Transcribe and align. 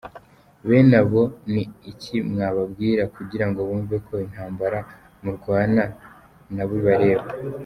Bene 0.67 0.95
aba 1.03 1.21
ni 1.53 1.63
iki 1.91 2.15
mwababwira 2.29 3.03
kugirango 3.15 3.59
bumve 3.67 3.95
ko 4.07 4.13
intambara 4.25 4.79
murwana 5.23 5.83
na 6.55 6.63
bo 6.67 6.73
ibareba? 6.81 7.27